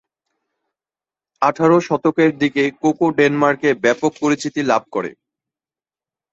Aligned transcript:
আঠারো 1.41 1.77
শতকের 1.87 2.31
দিকে 2.37 2.63
কোকো 2.81 3.05
ডেনমার্কে 3.17 3.69
ব্যাপক 3.83 4.11
পরিচিতি 4.21 4.61
লাভ 4.63 4.83
করে। 4.95 5.11